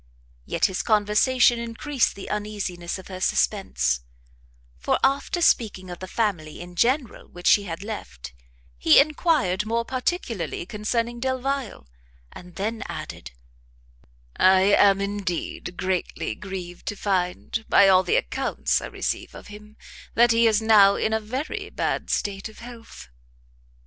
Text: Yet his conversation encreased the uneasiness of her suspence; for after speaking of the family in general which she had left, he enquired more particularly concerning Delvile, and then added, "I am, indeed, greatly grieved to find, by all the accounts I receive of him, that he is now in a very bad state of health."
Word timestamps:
Yet 0.47 0.65
his 0.65 0.81
conversation 0.81 1.59
encreased 1.59 2.15
the 2.15 2.27
uneasiness 2.31 2.97
of 2.97 3.07
her 3.07 3.21
suspence; 3.21 3.99
for 4.79 4.97
after 5.03 5.41
speaking 5.43 5.91
of 5.91 5.99
the 5.99 6.07
family 6.07 6.59
in 6.59 6.73
general 6.75 7.27
which 7.27 7.45
she 7.45 7.65
had 7.65 7.83
left, 7.83 8.33
he 8.79 8.99
enquired 8.99 9.63
more 9.63 9.85
particularly 9.85 10.65
concerning 10.65 11.19
Delvile, 11.19 11.87
and 12.31 12.55
then 12.55 12.81
added, 12.87 13.29
"I 14.37 14.73
am, 14.73 15.01
indeed, 15.01 15.77
greatly 15.77 16.33
grieved 16.33 16.87
to 16.87 16.95
find, 16.95 17.63
by 17.69 17.87
all 17.87 18.01
the 18.01 18.15
accounts 18.15 18.81
I 18.81 18.87
receive 18.87 19.35
of 19.35 19.49
him, 19.49 19.77
that 20.15 20.31
he 20.31 20.47
is 20.47 20.63
now 20.63 20.95
in 20.95 21.13
a 21.13 21.19
very 21.19 21.69
bad 21.69 22.09
state 22.09 22.49
of 22.49 22.57
health." 22.57 23.07